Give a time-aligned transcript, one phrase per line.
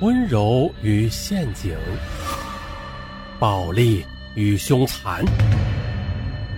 [0.00, 1.72] 温柔与陷阱，
[3.38, 5.24] 暴力与凶残，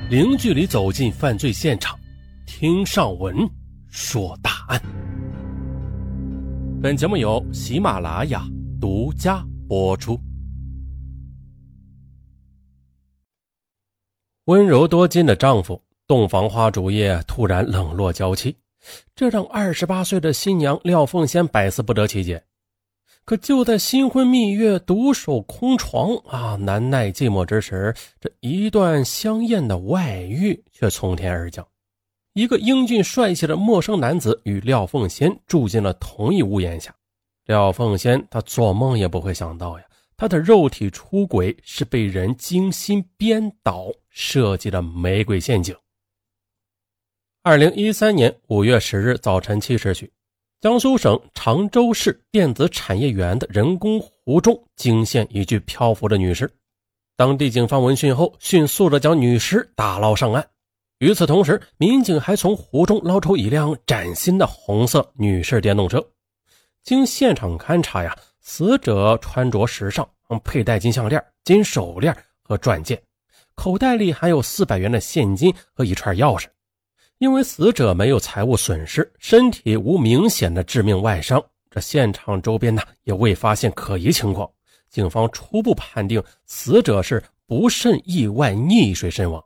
[0.08, 1.98] 零距离走进犯罪现场，
[2.46, 3.36] 听上文
[3.90, 4.80] 说大案。
[6.82, 8.42] 本节目由喜马拉雅
[8.80, 10.18] 独家播出。
[14.46, 18.56] 温柔多金的丈夫洞房花烛夜突然冷落娇妻，
[19.14, 22.42] 这让二十八岁的新娘廖凤仙百思不得其解。
[23.26, 31.66] 可就在新婚蜜月、独守空床啊，难耐寂寞之时，这一段香艳的外遇却从天而降。
[32.34, 36.94] 一个英俊帅气的陌生男子与廖凤仙住进了同一屋檐下。
[37.46, 39.84] 廖凤仙她做梦也不会想到呀，
[40.16, 45.74] 她的肉体出轨是被人精心编导设计的玫瑰陷阱。
[47.42, 50.08] 二零一三年五月十日早晨七时许。
[50.62, 56.50] 江苏省常州市电子产业园的人工湖中惊现一具漂浮的女尸，
[57.14, 60.44] 当地警方闻讯后，迅速的将女尸打捞上岸。
[60.98, 66.02] 与此同时，民警还从湖中捞出一辆崭新的红色女士电动车。
[66.82, 70.08] 经现场勘查呀，死者穿着时尚，
[70.42, 73.00] 佩戴金项链、金手链和钻戒，
[73.54, 76.46] 口袋里还有四百元的现金和一串钥匙。
[77.18, 84.48] 因为死者没有财物损失，身体无明显的致命外伤，这现场周边呢也未发现可疑情况。
[84.90, 89.42] 警方初步判定死者是不慎意外溺水身亡。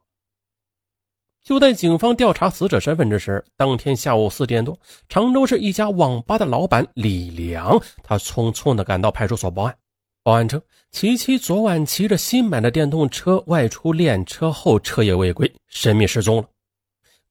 [1.44, 4.76] 就在警方调查死者身份之时，当天下午四点多，
[5.08, 9.76] 常州市一家网吧的老板李良，他匆匆的赶到派出所报案。
[10.24, 10.60] 报案称，
[10.90, 16.44] 其妻昨晚骑着新买的电动车外出练车后彻夜未归，神秘失踪了。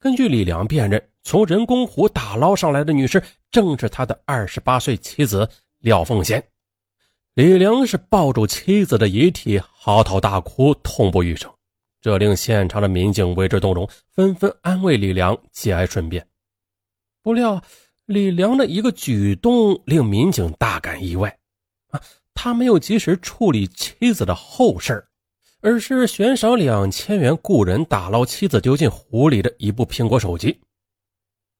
[0.01, 6.41] 根据李良辨认，从人工湖打捞上来的女尸正是他的二十八岁妻子廖凤仙。
[7.33, 11.53] 李良是抱住妻子的遗体嚎啕大哭，痛不欲生，
[11.99, 16.25] 这令现场的民警为之动容，纷纷安慰李良节哀顺变。
[17.21, 17.61] 不料，
[18.05, 21.37] 李良的一个举动令民警大感意外
[21.89, 22.01] 啊！
[22.33, 25.05] 他没有及时处理妻子的后事
[25.61, 30.57] 而是悬赏两千元雇人打捞妻子丢进湖里的一部苹果手机。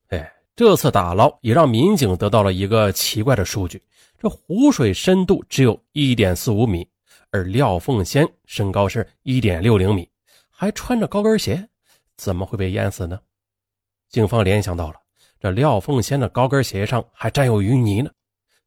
[0.07, 3.81] 哎，这次打捞也让民警得到了一个奇怪的数据：
[4.17, 6.87] 这湖水深度只有一点四五米，
[7.29, 10.07] 而廖凤仙身高是一点六零米，
[10.49, 11.67] 还穿着高跟鞋，
[12.15, 13.19] 怎么会被淹死呢？
[14.07, 14.95] 警方联想到了，
[15.41, 18.09] 这廖凤仙的高跟鞋上还沾有淤泥呢，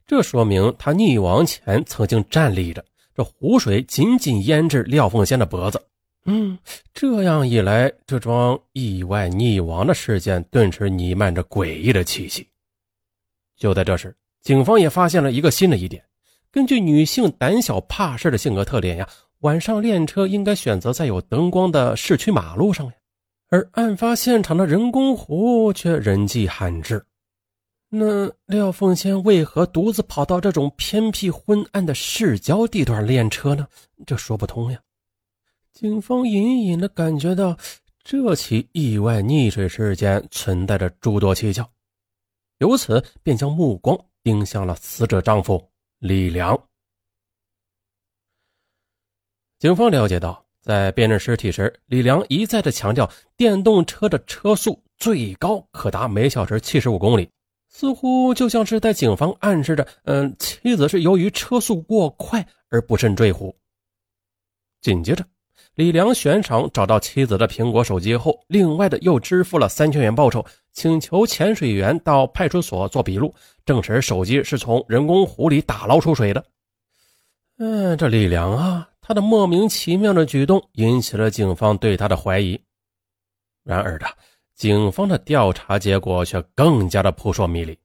[0.07, 2.85] 这说明她溺亡前曾经站立着。
[3.15, 5.81] 这湖水紧紧淹至廖凤仙的脖子，
[6.25, 6.59] 嗯，
[6.95, 12.47] 这样一来，这桩意外溺亡的事件顿时弥漫着诡异的气息。
[13.57, 16.03] 就在这时，警方也发现了一个新的疑点：
[16.51, 19.09] 根据女性胆小怕事的性格特点呀，
[19.41, 22.93] 晚上练车应该选择在有灯光的市区马路上呀，
[23.51, 27.05] 而案发现场的人工湖却人迹罕至。
[27.95, 33.69] 那廖凤仙为何独自跑到这种偏僻昏暗的市郊地段练车呢？
[34.07, 34.81] 这说不通呀！
[35.75, 37.55] 警方隐隐的感觉到
[38.03, 41.69] 这起意外溺水事件存在着诸多蹊跷，
[42.61, 45.63] 由此便将目光盯向了死者丈夫
[45.99, 46.59] 李良。
[49.59, 57.29] 警方了解到，在辨认尸体时，李良一再的强调电动车的车速最高可达每小时七十五公里。
[57.73, 63.53] 似乎就像是在警方暗示着，嗯，妻子是由于车速过快而不慎坠湖。
[64.83, 65.25] 紧接着，
[65.75, 73.35] 李良悬赏找到妻子的苹果手机后，另外的又支付了三千元报酬，请求潜水员到派出所做笔录，
[73.65, 76.45] 证实手机是从人工湖里打捞出水的。
[77.57, 82.61] 嗯，这李良啊，他的莫名其妙的举动引起了警方对他的怀疑。
[83.65, 84.07] 然而的。
[84.55, 87.77] 警方的调查结果却更加的扑朔迷离。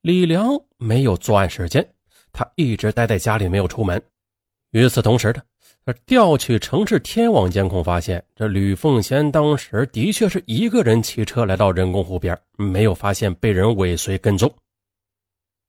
[0.00, 1.86] 李良没有作案时间，
[2.32, 4.00] 他一直待在家里没有出门。
[4.70, 5.42] 与此同时的，
[6.06, 14.52] 调取城市天网监控发现，这吕凤仙当时的确是一个人骑车来到人工湖边，没有发现被人尾随跟踪。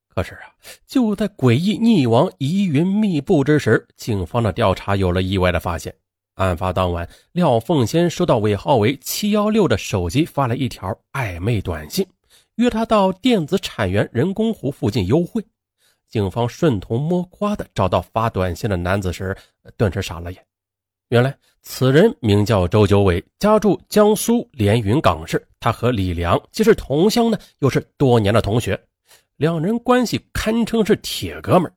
[0.09, 0.51] 可是啊，
[0.85, 5.93] 就在诡异溺亡、疑云密布之时，警方的调查有了意外的发现。
[6.39, 12.07] 案发当晚，廖凤仙收到尾号为七幺六的手机发来一条暧昧短信，
[12.55, 15.43] 约他到电子产园人工湖附近幽会。
[16.07, 19.35] 警方顺藤摸瓜的找到发短信的男子时，
[19.75, 20.43] 顿时傻了眼。
[21.09, 25.45] 原来此人名叫周九伟，家住江苏连云港市。
[25.59, 28.79] 他和李良既是同乡呢，又是多年的同学，
[29.35, 31.69] 两人关系堪称是铁哥们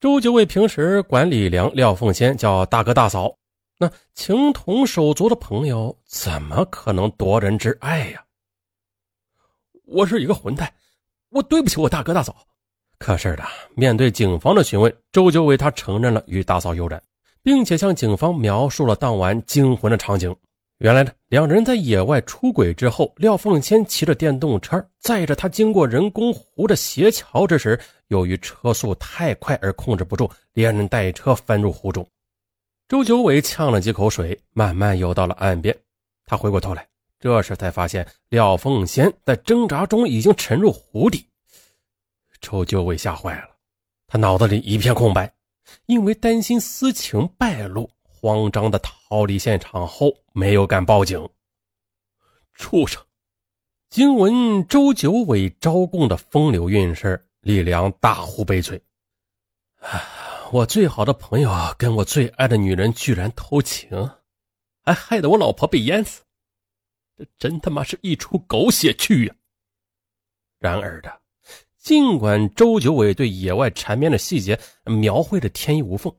[0.00, 3.36] 周九伟平时管李良、廖凤仙叫大哥大嫂，
[3.82, 8.24] 那情同手足的朋友怎么可能夺人之爱呀？
[9.86, 10.72] 我是一个混蛋，
[11.30, 12.46] 我对不起我大哥大嫂。
[12.96, 13.42] 可是的，
[13.74, 17.02] 面对警方的询问，周九伟他承认了与大嫂有染，
[17.42, 20.32] 并且向警方描述了当晚惊魂的场景。
[20.78, 32.08] 原来呢，两人在野外出轨之后，廖凤仙骑着电动车载着他经过人工湖的斜桥之时，由于车速太快而控制不住，连人带车翻入湖中。
[32.88, 35.76] 周九伟呛了几口水，慢慢游到了岸边。
[36.26, 36.88] 他回过头来，
[37.18, 41.26] 这时才发现廖凤仙在挣扎中已经沉入湖底。
[42.40, 43.48] 周九伟吓坏了，
[44.06, 45.32] 他脑子里一片空白，
[45.86, 47.90] 因为担心私情败露。
[48.04, 51.28] 慌张的逃离现场后，没有敢报警。
[52.54, 53.02] 畜生！
[53.90, 58.80] 惊闻周九伟招供的风流韵事，李良大呼悲催
[60.52, 64.10] ：“我最好的朋友跟我最爱的女人居然偷情，
[64.84, 66.20] 还害得我老婆被淹死，
[67.16, 69.34] 这真他妈是一出狗血剧呀！”
[70.60, 71.10] 然而的，
[71.78, 76.14] 尽管周九伟对野外缠绵的细节描绘的天衣无缝。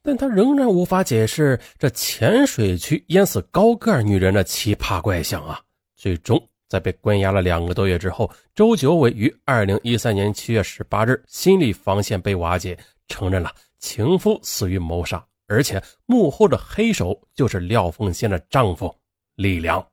[0.00, 5.60] 但他仍然无法解释这浅水区淹死高个女人的奇葩怪象啊！
[5.94, 12.78] 最终在被关押了两个多月之后，周九伟于二零一三年七月十八日心理防线被瓦解，
[13.08, 13.54] 承认了
[13.84, 18.92] 情夫死于谋杀，而且幕后的黑手就是廖凤仙的丈夫
[19.34, 19.86] 李良。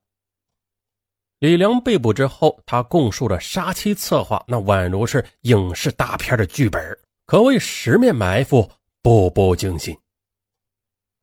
[1.40, 8.72] 李良被捕之后，他供述的杀妻策划，那宛如是影视大片的剧本，可谓十面埋伏。
[9.04, 9.98] 步步惊心。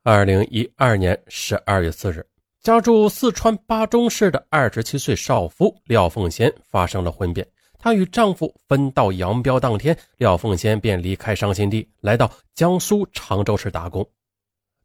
[0.03, 2.27] 二零一二年十二月四日，
[2.61, 7.47] 家住四川巴中市的二十七岁少妇廖凤仙发生了婚变。
[7.79, 14.07] 她与丈夫分道扬镳当天，廖凤仙便离开伤心地，来到江苏常州市打工。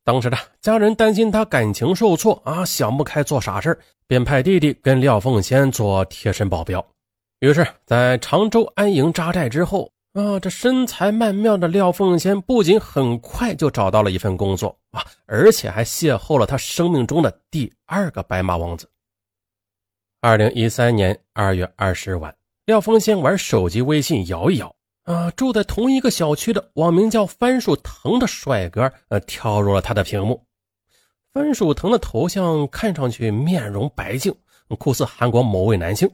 [0.03, 6.85] 当时的家人担心她感情受挫啊，想不开做傻事便派弟弟跟廖凤仙做贴身保镖。
[7.39, 9.89] 于是，在常州安营扎寨之后。
[10.13, 18.87] 啊，这身材曼妙的廖凤仙不仅很快就找到了一份工作啊，而且还邂逅了她生命中的第二个白马王子。
[20.21, 22.31] 二零一三年二月二十日晚，
[22.65, 24.74] 廖凤仙玩手机微信摇一摇
[25.04, 30.42] 啊，住在同一个小区的网名叫番薯藤的帅哥呃跳入了他的屏幕。
[31.33, 34.33] 番薯藤的头像看上去面容白净，
[34.80, 36.10] 酷似韩国某位男星。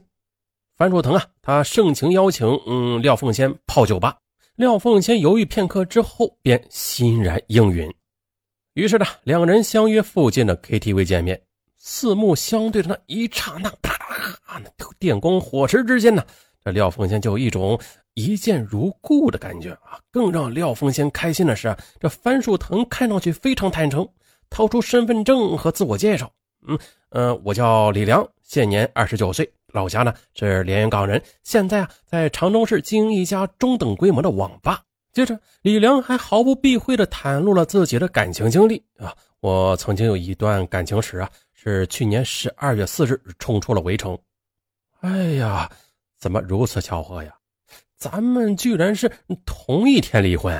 [0.76, 4.18] 番薯藤啊，他盛情邀请，嗯，廖凤仙泡酒吧。
[4.56, 7.88] 廖凤仙犹豫片刻之后，便欣然应允。
[8.74, 11.40] 于是呢，两人相约附近的 KTV 见面。
[11.76, 13.72] 四目相对的那一刹那，
[14.46, 14.60] 啊！
[14.62, 16.24] 那电光火石之间呢，
[16.64, 17.78] 这廖凤仙就有一种
[18.14, 19.98] 一见如故的感觉啊。
[20.10, 24.08] 更让廖凤仙开心的是，这樊树腾看上去非常坦诚，
[24.48, 26.30] 掏出身份证和自我介绍。
[26.66, 26.78] 嗯
[27.10, 29.50] 嗯，我叫李良，现年二十九岁。
[29.72, 34.82] 老家呢是连云港人，现在啊在常州市经营一家中等规模的网吧。
[35.12, 39.14] 接着，李良还毫不避讳地袒露了自己的感情经历啊！
[39.40, 41.30] 我曾经有一段感情史啊，
[41.62, 44.18] 是去年十二月四日冲出了围城。
[45.00, 45.70] 哎呀，
[46.18, 47.34] 怎么如此巧合呀？
[47.98, 49.12] 咱们居然是
[49.44, 50.58] 同一天离婚！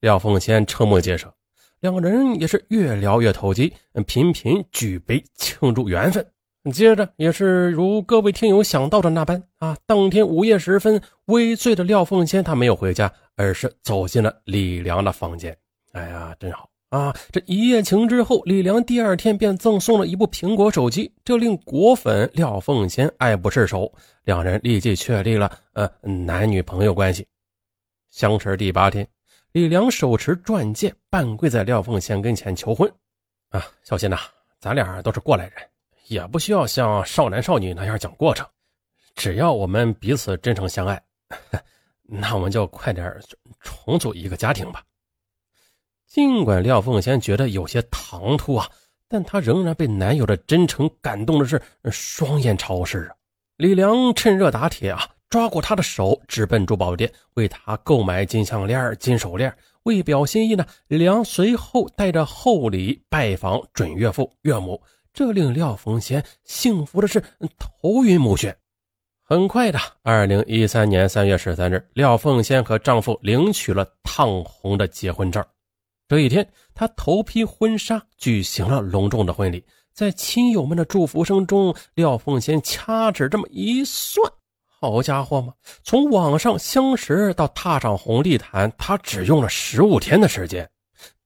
[0.00, 1.32] 廖凤仙瞠目结舌，
[1.78, 3.72] 两个人也是越聊越投机，
[4.06, 6.26] 频频举杯庆祝缘分。
[6.70, 15.56] 接着也是如各位听友想到的那般啊，当天午夜时分，微醉的廖凤仙她没有回家，而是走进了李良的房间。
[15.92, 17.16] 哎呀，真好啊！
[17.32, 23.92] 这一夜情之后，李良第二天便赠送了一部苹果手机，这令果粉廖凤仙爱不释手，
[24.24, 27.26] 两人立即确立了呃男女朋友关系。
[28.10, 29.06] 相识第八天，
[29.52, 32.92] 李良手持钻戒，半跪在廖凤仙跟前求婚。
[33.50, 34.18] 啊，小心呐，
[34.58, 35.54] 咱俩都是过来人。
[36.08, 38.44] 也不需要像少男少女那样讲过程，
[39.14, 41.00] 只要我们彼此真诚相爱，
[42.02, 43.16] 那我们就快点
[43.60, 44.82] 重组一个家庭吧。
[46.10, 48.68] 尽管廖凤仙觉得有些唐突啊，
[49.06, 53.14] 但她仍然被男友的真诚感动的是双眼潮湿啊。
[53.58, 59.54] 李良趁热打铁啊，抓过她的手，直奔珠宝店，为她购买金项链、金手链。
[59.84, 64.82] 为表心意呢，李良随后带着厚礼拜访准岳父岳母。
[65.12, 67.22] 这令廖凤仙幸福的是
[67.56, 68.52] 头晕目眩。
[69.22, 75.44] 很快的，二零一三年三月十三日，廖凤仙和丈夫领取了烫红的结婚证。
[76.10, 79.64] 这一天，他头披婚纱，举行了隆重的婚礼。
[79.92, 84.28] 在亲友们的祝福声中，廖凤仙掐指这么一算，
[84.66, 90.68] 好家伙嘛，从网上相识到踏上红地毯，他只用了十五天的时间，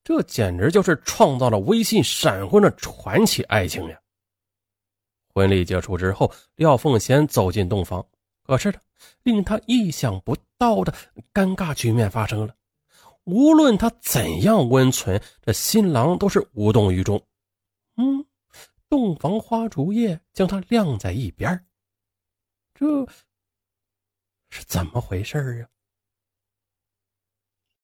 [0.04, 3.98] 这简直就是创造了微信闪婚的传奇爱情呀！
[5.32, 8.04] 婚礼结束之后，廖凤仙走进洞房，
[8.46, 8.78] 可是呢，
[9.22, 10.92] 令他意想不到的
[11.32, 12.54] 尴尬局面发生了。
[13.24, 17.22] 无论他怎样温存，这新郎都是无动于衷。
[17.96, 18.24] 嗯，
[18.88, 21.66] 洞房花烛夜将他晾在一边
[22.74, 23.06] 这
[24.50, 25.73] 是怎么回事啊？